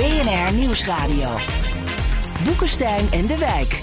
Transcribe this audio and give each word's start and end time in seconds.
BNR 0.00 0.54
Nieuwsradio. 0.54 1.28
Boekenstein 2.44 3.10
en 3.12 3.26
de 3.26 3.38
Wijk. 3.38 3.82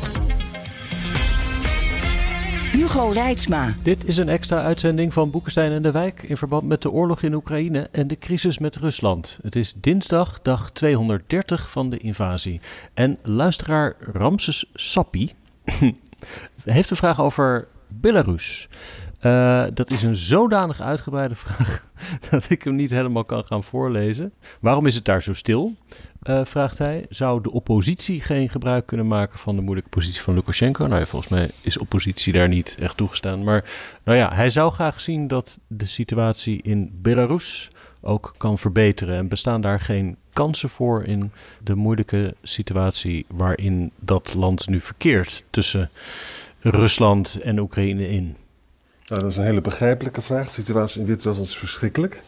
Hugo 2.71 3.09
Reitsma. 3.09 3.73
Dit 3.83 4.05
is 4.05 4.17
een 4.17 4.29
extra 4.29 4.61
uitzending 4.61 5.13
van 5.13 5.31
Boekenstein 5.31 5.71
en 5.71 5.81
de 5.81 5.91
Wijk 5.91 6.23
in 6.23 6.37
verband 6.37 6.63
met 6.63 6.81
de 6.81 6.91
oorlog 6.91 7.21
in 7.21 7.33
Oekraïne 7.33 7.89
en 7.91 8.07
de 8.07 8.17
crisis 8.17 8.57
met 8.57 8.75
Rusland. 8.75 9.39
Het 9.41 9.55
is 9.55 9.73
dinsdag, 9.75 10.41
dag 10.41 10.71
230 10.71 11.71
van 11.71 11.89
de 11.89 11.97
invasie. 11.97 12.61
En 12.93 13.17
luisteraar 13.21 13.95
Ramses 13.99 14.65
Sappi 14.73 15.33
heeft 16.63 16.89
een 16.89 16.97
vraag 16.97 17.21
over 17.21 17.67
Belarus. 17.87 18.67
Eh, 19.19 19.65
dat 19.73 19.91
is 19.91 20.03
een 20.03 20.15
zodanig 20.15 20.81
uitgebreide 20.81 21.35
vraag 21.45 21.85
dat 22.29 22.49
ik 22.49 22.63
hem 22.63 22.75
niet 22.75 22.89
helemaal 22.89 23.25
kan 23.25 23.43
gaan 23.43 23.63
voorlezen. 23.63 24.33
Waarom 24.59 24.85
is 24.85 24.95
het 24.95 25.05
daar 25.05 25.23
zo 25.23 25.33
stil? 25.33 25.75
Eh, 26.21 26.45
vraagt 26.45 26.77
hij. 26.77 27.05
Zou 27.09 27.41
de 27.41 27.51
oppositie 27.51 28.21
geen 28.21 28.49
gebruik 28.49 28.85
kunnen 28.85 29.07
maken 29.07 29.39
van 29.39 29.55
de 29.55 29.61
moeilijke 29.61 29.89
positie 29.89 30.21
van 30.21 30.33
Lukashenko? 30.33 30.87
Nou 30.87 30.99
ja, 30.99 31.05
volgens 31.05 31.31
mij 31.31 31.49
is 31.61 31.77
oppositie 31.77 32.33
daar 32.33 32.47
niet 32.47 32.77
echt 32.79 32.97
toegestaan. 32.97 33.43
Maar 33.43 33.65
nou 34.03 34.17
ja, 34.17 34.33
hij 34.33 34.49
zou 34.49 34.71
graag 34.71 35.01
zien 35.01 35.27
dat 35.27 35.59
de 35.67 35.85
situatie 35.85 36.61
in 36.61 36.99
Belarus 37.01 37.69
ook 38.01 38.33
kan 38.37 38.57
verbeteren. 38.57 39.15
En 39.15 39.27
bestaan 39.27 39.61
daar 39.61 39.79
geen 39.79 40.17
kansen 40.33 40.69
voor 40.69 41.03
in 41.03 41.31
de 41.63 41.75
moeilijke 41.75 42.35
situatie 42.41 43.25
waarin 43.29 43.91
dat 43.99 44.33
land 44.33 44.67
nu 44.67 44.81
verkeert 44.81 45.43
tussen 45.49 45.89
Rusland 46.59 47.39
en 47.41 47.59
Oekraïne 47.59 48.09
in? 48.09 48.35
Nou, 49.07 49.21
dat 49.21 49.31
is 49.31 49.37
een 49.37 49.43
hele 49.43 49.61
begrijpelijke 49.61 50.21
vraag. 50.21 50.45
De 50.45 50.51
situatie 50.51 51.01
in 51.01 51.07
Wit-Rusland 51.07 51.47
is 51.47 51.57
verschrikkelijk. 51.57 52.23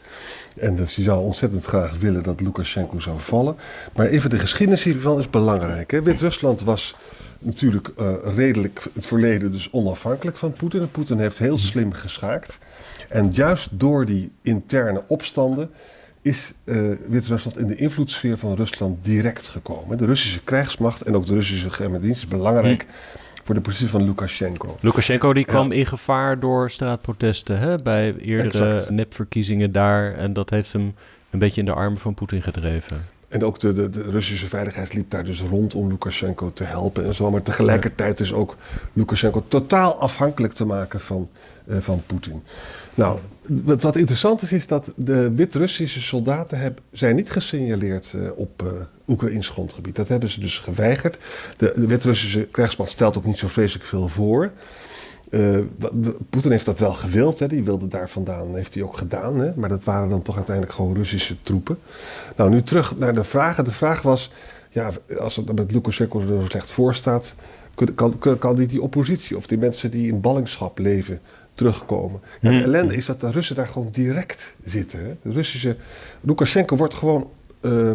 En 0.57 0.75
dus 0.75 0.95
je 0.95 1.03
zou 1.03 1.23
ontzettend 1.23 1.65
graag 1.65 1.97
willen 1.97 2.23
dat 2.23 2.41
Lukashenko 2.41 2.99
zou 2.99 3.19
vallen. 3.19 3.55
Maar 3.95 4.05
even 4.05 4.29
de 4.29 4.39
geschiedenis 4.39 4.83
hiervan 4.83 5.19
is 5.19 5.29
belangrijk. 5.29 5.91
Wit-Rusland 5.91 6.61
was 6.61 6.95
natuurlijk 7.39 7.91
eh, 7.97 8.13
redelijk 8.35 8.87
het 8.93 9.05
verleden 9.05 9.51
dus 9.51 9.69
onafhankelijk 9.71 10.37
van 10.37 10.53
Poetin. 10.53 10.81
En 10.81 10.91
Poetin 10.91 11.19
heeft 11.19 11.37
heel 11.37 11.57
slim 11.57 11.93
geschaakt. 11.93 12.57
En 13.09 13.29
juist 13.31 13.69
door 13.71 14.05
die 14.05 14.31
interne 14.41 15.03
opstanden 15.07 15.69
is 16.21 16.53
eh, 16.63 16.77
Wit-Rusland 17.07 17.57
in 17.57 17.67
de 17.67 17.75
invloedssfeer 17.75 18.37
van 18.37 18.55
Rusland 18.55 19.03
direct 19.03 19.47
gekomen. 19.47 19.97
De 19.97 20.05
Russische 20.05 20.39
krijgsmacht 20.39 21.01
en 21.01 21.15
ook 21.15 21.25
de 21.25 21.33
Russische 21.33 21.69
geheime 21.69 21.99
dienst 21.99 22.23
is 22.23 22.27
belangrijk 22.27 22.85
voor 23.49 23.57
de 23.57 23.63
positie 23.63 23.87
van 23.89 24.03
Lukashenko. 24.03 24.77
Lukashenko 24.81 25.33
die 25.33 25.45
kwam 25.45 25.71
Ja. 25.71 25.77
in 25.77 25.85
gevaar 25.85 26.39
door 26.39 26.71
straatprotesten 26.71 27.59
hè, 27.59 27.75
bij 27.77 28.15
eerdere 28.15 28.69
Exact. 28.69 28.89
nepverkiezingen 28.89 29.71
daar. 29.71 30.13
En 30.13 30.33
dat 30.33 30.49
heeft 30.49 30.73
hem 30.73 30.93
een 31.29 31.39
beetje 31.39 31.59
in 31.59 31.65
de 31.65 31.73
armen 31.73 31.99
van 31.99 32.13
Poetin 32.13 32.41
gedreven. 32.41 33.05
En 33.29 33.43
ook 33.43 33.59
de, 33.59 33.73
de, 33.73 33.89
de 33.89 34.03
Russische 34.03 34.47
veiligheid 34.47 34.93
liep 34.93 35.09
daar 35.09 35.23
dus 35.23 35.41
rond 35.41 35.75
om 35.75 35.87
Lukashenko 35.87 36.51
te 36.53 36.63
helpen 36.63 37.05
en 37.05 37.15
zo. 37.15 37.31
Maar 37.31 37.41
tegelijkertijd 37.41 38.17
dus 38.17 38.33
ook 38.33 38.57
Lukashenko 38.93 39.43
totaal 39.47 39.99
afhankelijk 39.99 40.53
te 40.53 40.65
maken 40.65 40.99
van, 40.99 41.29
eh, 41.67 41.77
van 41.77 42.03
Poetin. 42.05 42.43
Nou, 42.95 43.19
wat, 43.45 43.81
wat 43.81 43.95
interessant 43.95 44.41
is, 44.41 44.51
is 44.51 44.67
dat 44.67 44.91
de 44.95 45.31
Wit-Russische 45.31 46.01
soldaten 46.01 46.59
heb, 46.59 46.81
zijn 46.91 47.15
niet 47.15 47.31
gesignaleerd 47.31 48.13
eh, 48.15 48.29
op 48.35 48.63
eh 48.63 48.71
Oekraïns 49.07 49.49
grondgebied. 49.49 49.95
Dat 49.95 50.07
hebben 50.07 50.29
ze 50.29 50.39
dus 50.39 50.57
geweigerd. 50.57 51.17
De, 51.57 51.73
de 51.75 51.87
Wit-Russische 51.87 52.47
krijgsmacht 52.51 52.91
stelt 52.91 53.17
ook 53.17 53.25
niet 53.25 53.37
zo 53.37 53.47
vreselijk 53.47 53.85
veel 53.85 54.07
voor. 54.07 54.51
Wa- 55.77 55.91
Poetin 56.29 56.51
heeft 56.51 56.65
dat 56.65 56.79
wel 56.79 56.93
gewild, 56.93 57.39
hè. 57.39 57.47
die 57.47 57.63
wilde 57.63 57.87
daar 57.87 58.09
vandaan, 58.09 58.55
heeft 58.55 58.73
hij 58.73 58.83
ook 58.83 58.97
gedaan. 58.97 59.39
Hè. 59.39 59.51
Maar 59.55 59.69
dat 59.69 59.83
waren 59.83 60.09
dan 60.09 60.21
toch 60.21 60.35
uiteindelijk 60.35 60.75
gewoon 60.75 60.95
Russische 60.95 61.35
troepen. 61.43 61.77
Nou, 62.35 62.49
nu 62.49 62.63
terug 62.63 62.97
naar 62.97 63.13
de 63.13 63.23
vragen. 63.23 63.63
De 63.63 63.71
vraag 63.71 64.01
was, 64.01 64.31
ja, 64.69 64.91
als 65.19 65.35
het 65.35 65.55
met 65.55 65.71
Lukashenko 65.71 66.19
zo 66.19 66.41
slecht 66.49 66.71
voor 66.71 66.95
staat... 66.95 67.35
kan, 67.95 68.17
kan, 68.19 68.37
kan 68.37 68.55
die, 68.55 68.67
die 68.67 68.81
oppositie 68.81 69.37
of 69.37 69.47
die 69.47 69.57
mensen 69.57 69.91
die 69.91 70.07
in 70.07 70.21
ballingschap 70.21 70.77
leven 70.79 71.19
terugkomen? 71.53 72.21
Ja, 72.41 72.49
de 72.49 72.63
ellende 72.63 72.95
is 72.95 73.05
dat 73.05 73.19
de 73.21 73.31
Russen 73.31 73.55
daar 73.55 73.67
gewoon 73.67 73.89
direct 73.91 74.55
zitten. 74.63 74.99
Hè. 74.99 75.15
De 75.21 75.31
Russische... 75.33 75.75
Lukashenko 76.21 76.75
wordt 76.75 76.93
gewoon... 76.93 77.29
eh, 77.61 77.91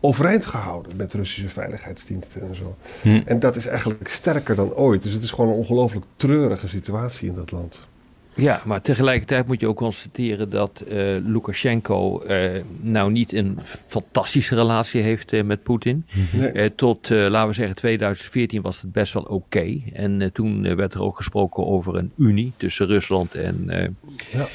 overeind 0.00 0.46
gehouden 0.46 0.96
met 0.96 1.14
Russische 1.14 1.48
veiligheidsdiensten 1.48 2.42
en 2.42 2.54
zo. 2.54 2.76
En 3.24 3.38
dat 3.38 3.56
is 3.56 3.66
eigenlijk 3.66 4.08
sterker 4.08 4.54
dan 4.54 4.74
ooit. 4.74 5.02
Dus 5.02 5.12
het 5.12 5.22
is 5.22 5.30
gewoon 5.30 5.50
een 5.50 5.56
ongelooflijk 5.56 6.04
treurige 6.16 6.68
situatie 6.68 7.28
in 7.28 7.34
dat 7.34 7.50
land. 7.50 7.86
Ja, 8.34 8.62
maar 8.64 8.82
tegelijkertijd 8.82 9.46
moet 9.46 9.60
je 9.60 9.68
ook 9.68 9.76
constateren 9.76 10.50
dat 10.50 10.80
eh, 10.88 10.96
Lukashenko 11.24 12.20
eh, 12.20 12.62
nou 12.80 13.10
niet 13.12 13.32
een 13.32 13.58
fantastische 13.86 14.54
relatie 14.54 15.00
heeft 15.02 15.32
eh, 15.32 15.42
met 15.44 15.62
Poetin. 15.62 16.06
Nee. 16.32 16.48
Eh, 16.50 16.70
tot, 16.76 17.10
eh, 17.10 17.26
laten 17.28 17.48
we 17.48 17.54
zeggen, 17.54 17.76
2014 17.76 18.62
was 18.62 18.80
het 18.80 18.92
best 18.92 19.12
wel 19.12 19.22
oké. 19.22 19.80
En 19.92 20.22
eh, 20.22 20.28
toen 20.32 20.76
werd 20.76 20.94
er 20.94 21.02
ook 21.02 21.16
gesproken 21.16 21.66
over 21.66 21.96
een 21.96 22.12
unie 22.16 22.52
tussen 22.56 22.86
Rusland 22.86 23.34
en, 23.34 23.64
eh, 23.66 23.88
Ja. 24.32 24.46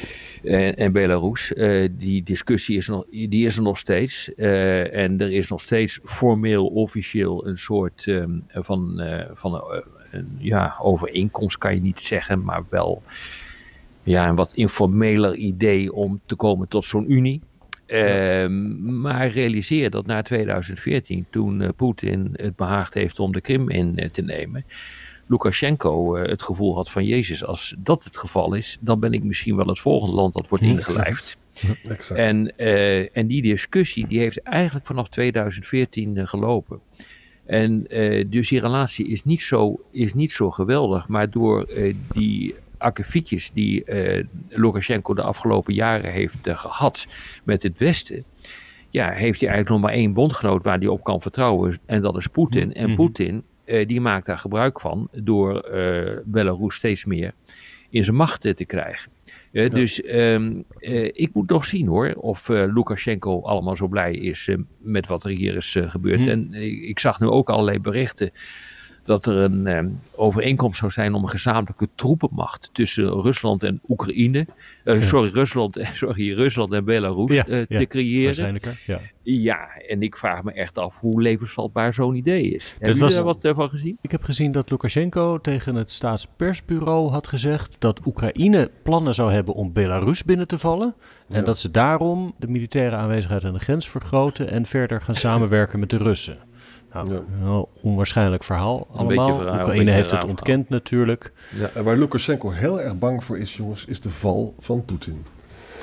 En, 0.43 0.75
en 0.75 0.91
Belarus. 0.91 1.53
Eh, 1.53 1.89
die 1.91 2.23
discussie 2.23 2.77
is, 2.77 2.87
er 2.87 2.93
nog, 2.93 3.05
die 3.09 3.45
is 3.45 3.55
er 3.55 3.61
nog 3.61 3.77
steeds. 3.77 4.33
Eh, 4.33 4.95
en 4.95 5.21
er 5.21 5.31
is 5.31 5.49
nog 5.49 5.61
steeds 5.61 5.99
formeel, 6.03 6.65
officieel 6.67 7.47
een 7.47 7.57
soort 7.57 8.07
ehm, 8.07 8.39
van, 8.47 8.99
eh, 8.99 9.29
van 9.33 9.63
een 10.11 10.37
ja, 10.37 10.75
overeenkomst, 10.81 11.57
kan 11.57 11.75
je 11.75 11.81
niet 11.81 11.99
zeggen, 11.99 12.43
maar 12.43 12.63
wel 12.69 13.03
ja, 14.03 14.29
een 14.29 14.35
wat 14.35 14.53
informeler 14.53 15.35
idee 15.35 15.93
om 15.93 16.21
te 16.25 16.35
komen 16.35 16.67
tot 16.67 16.85
zo'n 16.85 17.11
unie. 17.11 17.41
Ehm, 17.85 19.01
maar 19.01 19.27
realiseer 19.27 19.89
dat 19.89 20.05
na 20.05 20.21
2014, 20.21 21.25
toen 21.29 21.73
Poetin 21.75 22.29
het 22.33 22.55
behaagd 22.55 22.93
heeft 22.93 23.19
om 23.19 23.31
de 23.31 23.41
Krim 23.41 23.69
in 23.69 24.09
te 24.11 24.21
nemen, 24.21 24.65
Lukashenko 25.33 26.15
eh, 26.15 26.29
het 26.29 26.41
gevoel 26.41 26.75
had 26.75 26.91
van 26.91 27.05
Jezus, 27.05 27.45
als 27.45 27.75
dat 27.77 28.03
het 28.03 28.17
geval 28.17 28.53
is, 28.53 28.77
dan 28.79 28.99
ben 28.99 29.13
ik 29.13 29.23
misschien 29.23 29.55
wel 29.55 29.67
het 29.67 29.79
volgende 29.79 30.15
land 30.15 30.33
dat 30.33 30.49
wordt 30.49 30.63
ingelijfd. 30.63 31.37
Exact. 31.83 32.19
En, 32.19 32.57
eh, 32.57 33.17
en 33.17 33.27
die 33.27 33.41
discussie 33.41 34.07
die 34.07 34.19
heeft 34.19 34.41
eigenlijk 34.41 34.85
vanaf 34.85 35.09
2014 35.09 36.17
eh, 36.17 36.27
gelopen. 36.27 36.79
En 37.45 37.83
dus 38.27 38.49
die 38.49 38.59
relatie 38.59 39.07
is 39.07 39.23
niet 39.23 39.41
zo, 39.41 39.79
is 39.91 40.13
niet 40.13 40.31
zo 40.31 40.51
geweldig, 40.51 41.07
maar 41.07 41.29
door 41.29 41.67
die 42.13 42.55
akkefietjes 42.77 43.51
die 43.53 43.83
Lukashenko 44.49 45.13
de 45.13 45.21
afgelopen 45.21 45.73
jaren 45.73 46.11
heeft 46.11 46.47
eh, 46.47 46.57
gehad 46.57 47.07
met 47.43 47.63
het 47.63 47.79
Westen, 47.79 48.23
ja, 48.89 49.09
heeft 49.09 49.39
hij 49.39 49.49
eigenlijk 49.49 49.69
nog 49.69 49.79
maar 49.79 49.99
één 49.99 50.13
bondgenoot 50.13 50.63
waar 50.63 50.77
hij 50.77 50.87
op 50.87 51.03
kan 51.03 51.21
vertrouwen. 51.21 51.77
En 51.85 52.01
dat 52.01 52.17
is 52.17 52.27
Poetin. 52.27 52.73
En 52.73 52.95
Poetin, 52.95 53.43
eh, 53.65 53.87
die 53.87 54.01
maakt 54.01 54.25
daar 54.25 54.37
gebruik 54.37 54.79
van 54.79 55.07
door 55.11 55.59
eh, 55.59 56.17
Belarus 56.25 56.75
steeds 56.75 57.05
meer 57.05 57.31
in 57.89 58.03
zijn 58.03 58.15
macht 58.15 58.45
eh, 58.45 58.53
te 58.53 58.65
krijgen. 58.65 59.11
Eh, 59.51 59.69
Dus 59.69 60.01
ehm, 60.01 60.61
eh, 60.77 61.03
ik 61.05 61.29
moet 61.33 61.49
nog 61.49 61.65
zien 61.65 61.87
hoor, 61.87 62.13
of 62.13 62.47
Lukashenko 62.47 63.41
allemaal 63.41 63.75
zo 63.75 63.87
blij 63.87 64.13
is 64.13 64.49
met 64.77 65.07
wat 65.07 65.23
er 65.23 65.29
hier 65.29 65.55
is 65.55 65.77
gebeurd. 65.81 66.27
En 66.27 66.47
eh, 66.53 66.87
ik 66.89 66.99
zag 66.99 67.19
nu 67.19 67.27
ook 67.27 67.49
allerlei 67.49 67.79
berichten 67.79 68.31
dat 69.03 69.25
er 69.25 69.37
een 69.37 69.67
ehm, 69.67 69.89
overeenkomst 70.15 70.79
zou 70.79 70.91
zijn 70.91 71.13
om 71.13 71.23
een 71.23 71.29
gezamenlijke 71.29 71.87
troepenmacht 71.95 72.69
tussen 72.73 73.21
Rusland 73.21 73.63
en 73.63 73.81
Oekraïne, 73.89 74.47
eh, 74.83 75.01
sorry, 75.01 75.29
Rusland, 75.33 75.79
sorry, 75.93 76.33
Rusland 76.33 76.73
en 76.73 76.85
Belarus 76.85 77.33
Ja, 77.35 77.47
eh, 77.47 77.65
ja, 77.67 77.79
te 77.79 77.85
creëren. 77.85 78.23
Waarschijnlijker, 78.25 78.81
ja. 78.85 78.99
Ja, 79.25 79.67
en 79.87 80.01
ik 80.01 80.17
vraag 80.17 80.43
me 80.43 80.51
echt 80.51 80.77
af 80.77 80.99
hoe 80.99 81.21
levensvatbaar 81.21 81.93
zo'n 81.93 82.15
idee 82.15 82.49
is. 82.49 82.69
Hebben 82.71 82.89
was- 82.89 82.97
jullie 82.99 83.15
daar 83.15 83.23
wat 83.23 83.43
eh, 83.43 83.55
van 83.55 83.69
gezien? 83.69 83.97
Ik 84.01 84.11
heb 84.11 84.23
gezien 84.23 84.51
dat 84.51 84.69
Lukashenko 84.69 85.39
tegen 85.39 85.75
het 85.75 85.91
staatspersbureau 85.91 87.09
had 87.09 87.27
gezegd 87.27 87.75
dat 87.79 88.01
Oekraïne 88.05 88.71
plannen 88.83 89.13
zou 89.13 89.31
hebben 89.31 89.53
om 89.53 89.73
Belarus 89.73 90.23
binnen 90.23 90.47
te 90.47 90.59
vallen. 90.59 90.95
En 91.29 91.45
dat 91.45 91.59
ze 91.59 91.71
daarom 91.71 92.33
de 92.37 92.47
militaire 92.47 92.95
aanwezigheid 92.95 93.43
aan 93.45 93.53
de 93.53 93.59
grens 93.59 93.89
vergroten 93.89 94.49
en 94.49 94.65
verder 94.65 95.01
gaan 95.01 95.15
samenwerken 95.15 95.79
met 95.79 95.89
de 95.89 95.97
Russen. 95.97 96.37
Nou, 96.93 97.09
Ja. 97.43 97.65
onwaarschijnlijk 97.81 98.43
verhaal 98.43 98.87
allemaal. 98.91 99.35
verhaal, 99.35 99.53
een 99.53 99.59
Oekraïne 99.59 99.91
heeft 99.91 100.11
het 100.11 100.25
ontkend 100.25 100.69
natuurlijk. 100.69 101.31
Ja, 101.59 101.69
en 101.75 101.83
waar 101.83 101.97
Lukashenko 101.97 102.49
heel 102.49 102.81
erg 102.81 102.97
bang 102.97 103.23
voor 103.23 103.37
is, 103.37 103.55
jongens, 103.57 103.85
is 103.85 104.01
de 104.01 104.09
val 104.09 104.53
van 104.59 104.85
Poetin. 104.85 105.25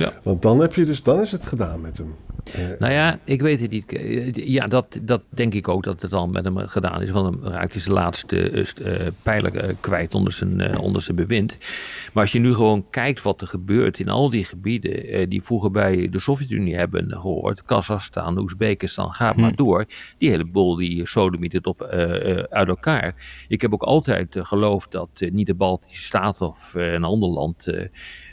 Ja. 0.00 0.12
Want 0.22 0.42
dan, 0.42 0.60
heb 0.60 0.74
je 0.74 0.84
dus, 0.84 1.02
dan 1.02 1.20
is 1.20 1.32
het 1.32 1.46
gedaan 1.46 1.80
met 1.80 1.98
hem. 1.98 2.14
Eh, 2.44 2.78
Nou 2.78 2.92
ja, 2.92 3.18
ik 3.24 3.40
weet 3.42 3.60
het 3.60 3.70
niet. 3.70 3.84
Ja, 4.34 4.66
dat, 4.66 4.98
dat 5.02 5.22
denk 5.28 5.54
ik 5.54 5.68
ook 5.68 5.84
dat 5.84 6.02
het 6.02 6.10
dan 6.10 6.30
met 6.30 6.44
hem 6.44 6.56
gedaan 6.58 7.02
is. 7.02 7.10
Want 7.10 7.42
dan 7.42 7.52
raakt 7.52 7.72
hij 7.72 7.80
zijn 7.80 7.94
laatste 7.94 8.66
pijler 9.22 9.56
eh, 9.56 9.74
kwijt 9.80 10.14
onder 10.14 10.32
zijn, 10.32 10.78
onder 10.78 11.02
zijn 11.02 11.16
bewind. 11.16 11.56
Maar 12.12 12.22
als 12.22 12.32
je 12.32 12.38
nu 12.38 12.54
gewoon 12.54 12.86
kijkt 12.90 13.22
wat 13.22 13.40
er 13.40 13.46
gebeurt 13.46 13.98
in 13.98 14.08
al 14.08 14.30
die 14.30 14.44
gebieden 14.44 15.28
die 15.28 15.42
vroeger 15.42 15.70
bij 15.70 16.08
de 16.10 16.18
Sovjet-Unie 16.18 16.76
hebben 16.76 17.10
gehoord. 17.10 17.62
Kazachstan, 17.62 18.38
Oezbekistan, 18.38 19.10
ga 19.10 19.32
maar 19.36 19.56
door. 19.56 19.84
Die 20.18 20.30
hele 20.30 20.44
boel 20.44 20.76
die 20.76 21.06
sodomiet 21.06 21.52
het 21.52 21.66
op 21.66 21.82
uit 22.50 22.68
elkaar. 22.68 23.14
Ik 23.48 23.60
heb 23.60 23.72
ook 23.72 23.82
altijd 23.82 24.36
geloofd 24.38 24.90
dat 24.90 25.22
niet 25.32 25.46
de 25.46 25.54
Baltische 25.54 26.04
Staten 26.04 26.48
of 26.48 26.72
een 26.74 27.04
ander 27.04 27.28
land... 27.28 27.66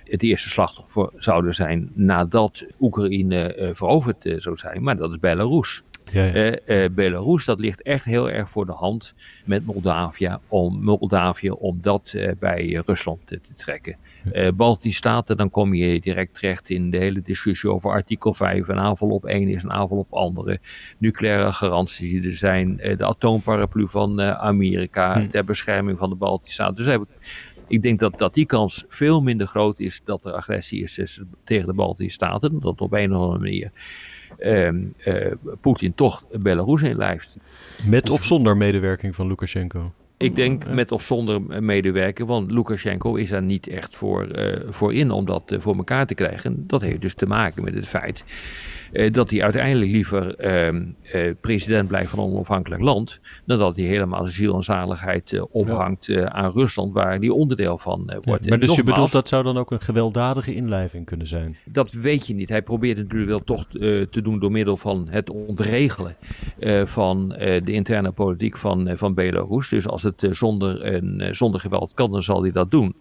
het 0.10 0.24
eerste 0.24 0.50
slachtoffer 0.50 1.10
zouden 1.16 1.54
zijn 1.54 1.92
nadat 1.94 2.66
Oekraïne 2.80 3.54
eh, 3.54 3.70
veroverd 3.74 4.26
eh, 4.26 4.40
zou 4.40 4.56
zijn, 4.56 4.84
maar 4.84 4.98
dat 4.98 5.12
is 5.12 5.20
Belarus. 5.20 5.84
Ja, 6.12 6.24
ja. 6.24 6.52
Eh, 6.52 6.90
Belarus, 6.92 7.46
dat 7.46 7.60
ligt 7.60 7.82
echt 7.82 8.06
heel 8.06 8.30
erg 8.30 8.50
voor 8.50 8.66
de 8.66 8.72
hand 8.72 9.14
met 9.46 9.66
Moldavië 9.66 10.38
om, 10.48 10.84
Moldavië, 10.84 11.50
om 11.50 11.78
dat 11.82 12.16
bij 12.40 12.82
Rusland 12.86 13.28
te 13.28 13.40
trekken. 13.56 13.98
Baltische 14.56 14.98
Staten, 14.98 15.38
dan 15.38 15.50
kom 15.50 15.74
je 15.74 16.00
direct 16.00 16.34
terecht 16.34 16.70
in 16.70 16.90
de 16.92 16.98
hele 16.98 17.22
discussie 17.22 17.72
over 17.72 17.90
artikel 17.90 18.34
5. 18.34 18.68
Een 18.68 18.80
aanval 18.80 19.10
op 19.10 19.26
één 19.26 19.48
is 19.48 19.64
een 19.64 19.72
aanval 19.72 19.98
op 19.98 20.14
andere. 20.14 20.60
Nucleaire 20.98 21.54
garanties 21.54 22.12
die 22.12 22.26
er 22.26 22.38
zijn. 22.38 22.76
de 22.76 23.06
atoomparaplu 23.06 23.88
van 23.90 24.22
Amerika 24.22 25.28
ter 25.30 25.44
bescherming 25.44 25.98
van 25.98 26.10
de 26.10 26.16
Baltische 26.16 26.54
Staten. 26.54 26.76
Dus 26.76 26.86
heb 26.86 27.02
ik, 27.02 27.08
ik 27.68 27.82
denk 27.82 28.00
dat, 28.00 28.18
dat 28.18 28.34
die 28.34 28.46
kans 28.46 28.86
veel 28.88 29.22
minder 29.22 29.48
groot 29.48 29.80
is 29.80 30.02
dat 30.04 30.26
er 30.26 30.32
agressie 30.32 30.82
is 30.82 31.22
tegen 31.44 31.68
de 31.68 31.74
Baltische 31.74 32.14
Staten. 32.14 32.60
Dat 32.60 32.82
op 32.82 32.94
een 32.94 33.16
of 33.16 33.22
andere 33.22 33.40
manier 33.40 33.72
eh, 34.38 35.32
Poetin 35.62 35.94
toch 35.94 36.24
Belarus 36.40 36.82
inlijft. 36.82 37.38
Met 37.90 38.10
of 38.10 38.24
zonder 38.24 38.58
medewerking 38.58 39.16
van 39.16 39.28
Lukashenko. 39.28 39.92
Ik 40.18 40.36
denk 40.36 40.68
met 40.68 40.92
of 40.92 41.02
zonder 41.02 41.42
medewerker, 41.64 42.26
want 42.26 42.52
Lukashenko 42.52 43.16
is 43.16 43.30
daar 43.30 43.42
niet 43.42 43.68
echt 43.68 43.96
voor, 43.96 44.28
eh, 44.28 44.60
voor 44.70 44.94
in 44.94 45.12
om 45.12 45.26
dat 45.26 45.52
eh, 45.52 45.60
voor 45.60 45.76
elkaar 45.76 46.08
te 46.08 46.16
krijgen. 46.16 46.68
Dat 46.68 46.82
heeft 46.82 47.02
dus 47.02 47.14
te 47.14 47.26
maken 47.26 47.64
met 47.64 47.74
het 47.74 47.88
feit 47.88 48.24
eh, 48.92 49.14
dat 49.14 49.30
hij 49.30 49.44
uiteindelijk 49.44 49.92
liever 49.92 50.36
ehm, 50.36 50.86
eh, 51.02 51.32
president 51.42 51.88
blijft 51.88 52.10
van 52.10 52.20
een 52.20 52.32
onafhankelijk 52.32 52.82
land, 52.82 53.20
dan 53.46 53.60
dat 53.60 53.76
hij 53.76 53.86
helemaal 53.86 54.22
zijn 54.22 54.34
ziel 54.34 54.56
en 54.56 54.64
zaligheid 54.64 55.34
eh, 55.34 55.44
ophangt 55.52 56.10
eh, 56.10 56.26
aan 56.26 56.52
Rusland, 56.52 56.94
waar 56.94 57.20
hij 57.20 57.30
onderdeel 57.30 57.78
van 57.78 58.10
eh, 58.10 58.18
wordt. 58.24 58.44
maar 58.44 58.54
En 58.54 58.60
dus 58.60 58.76
je 58.76 58.84
bedoelt 58.84 59.12
dat 59.12 59.28
zou 59.28 59.44
dan 59.44 59.58
ook 59.58 59.72
een 59.72 59.82
gewelddadige 59.82 60.56
inlijving 60.56 61.06
kunnen 61.06 61.28
zijn? 61.28 61.58
dat 61.66 61.92
weet 61.92 62.28
je 62.28 62.34
niet. 62.34 62.50
Hij 62.50 62.62
probeert 62.62 62.98
natuurlijk 62.98 63.30
wel 63.30 63.44
toch 63.44 63.66
eh, 63.68 64.02
te 64.02 64.22
doen 64.22 64.40
door 64.40 64.52
middel 64.52 64.78
van 64.78 65.08
het 65.10 65.30
ontregelen 65.30 66.16
eh, 66.22 66.47
van 66.86 67.34
eh, 67.34 67.64
de 67.64 67.72
interne 67.72 68.12
politiek 68.12 68.58
van, 68.58 68.88
eh, 68.88 68.98
van 68.98 69.14
Belarus. 69.14 69.70
Dus 69.70 69.88
als 69.88 70.04
het 70.04 70.24
eh, 70.24 70.32
zonder, 70.32 70.86
een, 70.94 71.22
eh, 71.22 71.34
zonder 71.34 71.60
geweld 71.60 71.94
kan, 71.94 72.12
dan 72.12 72.24
zal 72.24 72.42
hij 72.42 72.52
dat 72.52 72.72
doen. 72.72 72.96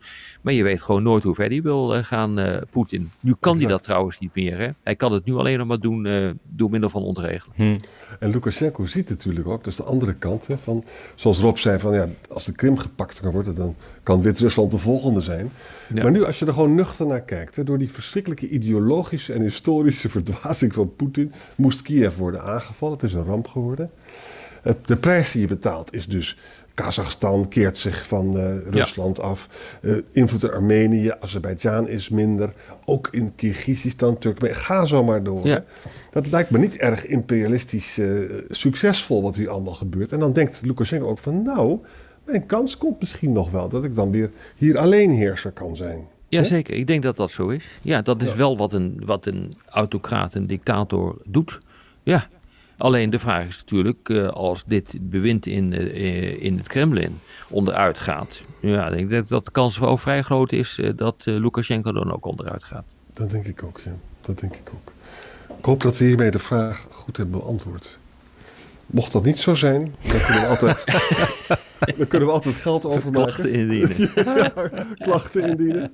Maar 0.46 0.54
je 0.54 0.62
weet 0.62 0.82
gewoon 0.82 1.02
nooit 1.02 1.22
hoe 1.22 1.34
ver 1.34 1.48
hij 1.48 1.62
wil 1.62 1.94
eh, 1.94 2.04
gaan, 2.04 2.38
eh, 2.38 2.62
Poetin. 2.70 3.10
Nu 3.20 3.34
kan 3.40 3.58
hij 3.58 3.66
dat 3.66 3.82
trouwens 3.82 4.18
niet 4.18 4.34
meer. 4.34 4.58
Hè? 4.58 4.68
Hij 4.82 4.96
kan 4.96 5.12
het 5.12 5.24
nu 5.24 5.34
alleen 5.34 5.58
nog 5.58 5.66
maar 5.66 5.80
doen 5.80 6.06
eh, 6.06 6.30
door 6.42 6.70
middel 6.70 6.90
van 6.90 7.02
ontregelen. 7.02 7.78
En 8.20 8.30
Lukashenko 8.30 8.86
ziet 8.86 9.08
natuurlijk 9.08 9.48
ook, 9.48 9.64
dat 9.64 9.72
is 9.72 9.76
de 9.76 9.82
andere 9.82 10.14
kant. 10.14 10.46
Hè, 10.46 10.58
van, 10.58 10.84
zoals 11.14 11.38
Rob 11.38 11.56
zei, 11.56 11.78
van, 11.78 11.92
ja, 11.92 12.08
als 12.30 12.44
de 12.44 12.52
Krim 12.52 12.78
gepakt 12.78 13.20
kan 13.20 13.30
worden, 13.32 13.54
dan 13.54 13.74
kan 14.02 14.22
Wit-Rusland 14.22 14.70
de 14.70 14.78
volgende 14.78 15.20
zijn. 15.20 15.50
Ja. 15.94 16.02
Maar 16.02 16.10
nu, 16.10 16.24
als 16.24 16.38
je 16.38 16.46
er 16.46 16.52
gewoon 16.52 16.74
nuchter 16.74 17.06
naar 17.06 17.22
kijkt, 17.22 17.56
hè, 17.56 17.64
door 17.64 17.78
die 17.78 17.92
verschrikkelijke 17.92 18.48
ideologische 18.48 19.32
en 19.32 19.42
historische 19.42 20.08
verdwazing 20.18 20.74
van 20.74 20.96
Poetin, 20.96 21.32
moest 21.56 21.82
Kiev 21.82 22.16
worden 22.16 22.42
aangevallen. 22.42 22.94
Het 22.94 23.06
is 23.06 23.14
een 23.14 23.24
ramp 23.24 23.45
geworden. 23.48 23.90
De 24.84 24.96
prijs 24.96 25.32
die 25.32 25.40
je 25.40 25.46
betaalt 25.46 25.93
is 25.93 26.06
dus. 26.06 26.37
Kazachstan 26.76 27.48
keert 27.48 27.76
zich 27.76 28.06
van 28.06 28.38
eh, 28.38 28.56
Rusland 28.70 29.20
af. 29.20 29.48
Eh, 29.82 29.93
invloed 30.12 30.43
in 30.43 30.50
Armenië, 30.50 31.12
Azerbeidzjan 31.20 31.88
is 31.88 32.08
minder. 32.08 32.52
Ook 32.84 33.08
in 33.10 33.34
Kyrgyzstan, 33.34 34.19
Turkmenië. 34.19 34.54
Ga 34.54 34.84
zo 34.84 35.04
maar 35.04 35.22
door. 35.22 35.46
Ja. 35.46 35.64
Dat 36.10 36.31
lijkt 36.31 36.50
me 36.50 36.58
niet 36.58 36.76
erg 36.76 37.06
imperialistisch 37.06 37.98
eh, 37.98 38.08
succesvol 38.48 39.22
wat 39.22 39.37
hier 39.37 39.49
allemaal 39.49 39.75
gebeurt. 39.75 40.12
En 40.12 40.19
dan 40.19 40.32
denkt 40.32 40.60
Lukashenko 40.62 41.06
ook 41.06 41.19
van 41.19 41.42
nou, 41.42 41.78
mijn 42.25 42.46
kans 42.46 42.76
komt 42.76 43.00
misschien 43.00 43.32
nog 43.32 43.50
wel 43.50 43.69
dat 43.69 43.84
ik 43.84 43.94
dan 43.94 44.10
weer 44.10 44.31
hier 44.56 44.78
alleenheerser 44.78 45.52
kan 45.52 45.76
zijn. 45.76 46.06
Jazeker, 46.28 46.75
ik 46.75 46.87
denk 46.87 47.02
dat 47.02 47.16
dat 47.16 47.31
zo 47.31 47.49
is. 47.49 47.78
Ja, 47.82 48.02
dat 48.02 48.22
is 48.22 48.34
wel 48.34 48.56
wat 48.56 48.72
een, 48.72 49.02
wat 49.04 49.26
een 49.26 49.54
autocraat, 49.69 50.34
een 50.34 50.46
dictator 50.46 51.16
doet. 51.25 51.60
Ja, 52.02 52.28
alleen 52.76 53.11
de 53.11 53.19
vraag 53.19 53.46
is 53.46 53.58
natuurlijk, 53.58 54.08
eh, 54.08 54.28
als 54.28 54.64
dit 54.67 54.94
bewind 55.00 55.46
in, 55.46 55.73
eh, 55.73 56.43
in 56.43 56.56
het 56.56 56.67
Kremlin 56.67 57.20
onderuit 57.49 57.99
gaat. 57.99 58.43
Ja, 58.61 58.88
ik 58.88 59.08
denk 59.08 59.28
dat 59.28 59.44
de 59.44 59.50
kans 59.50 59.78
wel 59.78 59.96
vrij 59.96 60.23
groot 60.23 60.52
is 60.52 60.78
eh, 60.78 60.90
dat 60.96 61.23
Lukashenko 61.25 61.93
dan 61.93 62.12
ook 62.12 62.25
onderuit 62.25 62.64
gaat. 62.64 62.84
Dat 63.12 63.31
denk 63.31 63.46
ik 63.46 63.62
ook, 63.62 63.81
ja. 63.84 63.96
Dat 64.20 64.38
denk 64.38 64.56
ik 64.56 64.70
ook. 64.75 64.93
Ik 65.58 65.64
hoop 65.64 65.82
dat 65.82 65.99
we 65.99 66.05
hiermee 66.05 66.31
de 66.31 66.38
vraag 66.38 66.87
goed 66.90 67.17
hebben 67.17 67.38
beantwoord. 67.38 67.99
Mocht 68.86 69.12
dat 69.12 69.24
niet 69.24 69.38
zo 69.38 69.54
zijn, 69.54 69.94
dan 70.08 70.20
kunnen 70.20 70.40
we 70.42 70.46
altijd, 70.48 70.84
dan 71.98 72.06
kunnen 72.06 72.28
we 72.28 72.34
altijd 72.34 72.54
geld 72.54 72.84
overmaken. 72.86 73.32
Klachten 73.32 73.52
indienen. 73.52 73.96
klachten 74.98 75.42
indienen. 75.48 75.92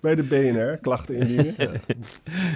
Bij 0.00 0.14
de 0.14 0.22
BNR, 0.22 0.76
klachten 0.76 1.14
indienen. 1.16 1.80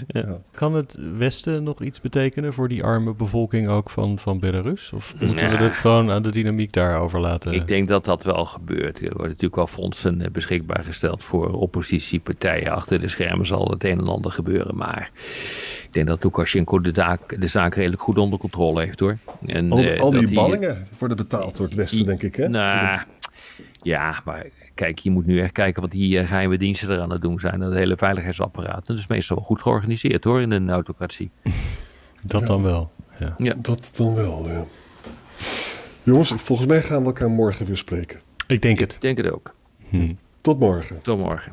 Ja. 0.07 0.39
Kan 0.55 0.75
het 0.75 0.97
Westen 1.19 1.63
nog 1.63 1.83
iets 1.83 2.01
betekenen 2.01 2.53
voor 2.53 2.69
die 2.69 2.85
arme 2.85 3.15
bevolking 3.15 3.69
ook 3.69 3.91
van, 3.91 4.19
van 4.19 4.39
Belarus? 4.39 4.93
Of 4.93 5.15
moeten 5.21 5.37
we 5.37 5.43
Ja. 5.59 5.63
het 5.63 5.77
gewoon 5.77 6.11
aan 6.11 6.23
de 6.23 6.31
dynamiek 6.31 6.73
daar 6.73 7.01
overlaten? 7.01 7.53
Ik 7.53 7.67
denk 7.67 7.89
dat 7.89 8.05
dat 8.05 8.23
wel 8.23 8.45
gebeurt. 8.45 8.97
Er 8.99 9.03
worden 9.09 9.27
natuurlijk 9.27 9.57
wel 9.57 9.67
fondsen 9.67 10.23
eh, 10.23 10.31
beschikbaar 10.31 10.85
gesteld 10.85 11.23
voor 11.23 11.51
oppositiepartijen. 11.53 12.73
Achter 12.73 13.01
de 13.01 13.09
schermen 13.09 13.47
zal 13.47 13.71
het 13.71 13.85
een 13.85 13.99
en 13.99 14.09
ander 14.09 14.33
gebeuren. 14.33 14.77
Maar 14.77 15.11
denk 16.05 16.21
dat 16.21 16.25
Lukashenko 16.25 16.81
de, 16.81 16.91
zaak- 16.95 17.41
de 17.41 17.47
zaak 17.47 17.75
redelijk 17.75 18.03
goed 18.03 18.19
onder 18.19 18.39
controle 18.39 18.81
heeft 18.81 19.01
hoor. 19.01 19.17
En, 19.47 19.71
Al, 19.71 19.79
eh, 19.79 20.01
al 20.01 20.11
dat 20.11 20.21
die 20.21 20.27
hij- 20.29 20.35
ballingen 20.49 20.87
worden 20.99 21.17
betaald 21.17 21.57
door 21.57 21.67
het 21.67 21.75
Westen, 21.75 22.05
denk 22.07 22.23
ik. 22.23 22.37
Hè? 22.37 22.49
Nou, 22.49 23.01
ja, 23.83 24.21
maar 24.25 24.47
kijk, 24.75 24.99
je 24.99 25.11
moet 25.11 25.27
nu 25.27 25.41
echt 25.41 25.53
kijken 25.53 25.83
wat 25.83 25.91
die 25.91 26.19
eh, 26.19 26.27
geheime 26.29 26.59
diensten 26.59 26.91
er 26.91 27.01
aan 27.01 27.11
het 27.11 27.23
doen 27.23 27.39
zijn. 27.41 27.55
En 27.55 27.61
het 27.61 27.75
hele 27.75 27.97
veiligheidsapparaat. 27.97 28.87
Dat 28.87 28.99
is 28.99 29.07
meestal 29.07 29.37
wel 29.37 29.45
goed 29.45 29.63
georganiseerd 29.63 30.25
hoor, 30.25 30.41
in 30.41 30.51
een 30.51 30.71
autocratie. 30.71 31.31
Dat 32.23 32.47
dan 32.47 32.63
wel. 32.63 32.91
Ja. 33.19 33.35
Ja. 33.39 33.55
Dat 33.61 33.93
dan 33.97 34.15
wel, 34.15 34.49
ja. 34.49 34.65
Jongens, 36.03 36.33
volgens 36.33 36.69
mij 36.69 36.83
gaan 36.83 37.01
we 37.01 37.07
elkaar 37.07 37.31
morgen 37.31 37.67
weer 37.67 37.77
spreken. 37.77 38.21
Ik 38.47 38.63
denk 38.63 38.79
het. 38.79 38.93
Ik 38.95 39.01
denk 39.01 39.17
het 39.17 39.31
ook. 39.31 39.55
Tot 40.41 40.59
morgen. 40.59 41.03
Tot 41.03 41.23
morgen. 41.23 41.53